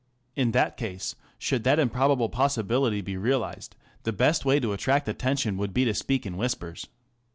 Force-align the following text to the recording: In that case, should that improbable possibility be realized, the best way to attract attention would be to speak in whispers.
In 0.35 0.49
that 0.53 0.77
case, 0.77 1.13
should 1.37 1.63
that 1.63 1.77
improbable 1.77 2.27
possibility 2.27 3.01
be 3.01 3.17
realized, 3.17 3.75
the 4.01 4.11
best 4.11 4.45
way 4.45 4.59
to 4.59 4.73
attract 4.73 5.07
attention 5.07 5.57
would 5.57 5.75
be 5.75 5.85
to 5.85 5.93
speak 5.93 6.25
in 6.25 6.37
whispers. 6.37 6.87